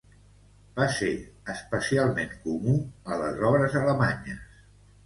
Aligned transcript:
Va 0.79 0.87
ser 0.99 1.09
especialment 1.55 2.35
comú 2.49 2.77
a 3.13 3.21
les 3.25 3.47
obres 3.53 3.79
alemanyes. 3.85 4.63